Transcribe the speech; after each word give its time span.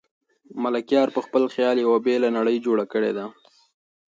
ملکیار 0.63 1.07
په 1.15 1.19
خپل 1.25 1.43
خیال 1.53 1.75
یوه 1.85 1.97
بېله 2.05 2.29
نړۍ 2.37 2.57
جوړه 2.65 2.85
کړې 2.93 3.11
ده. 3.17 3.25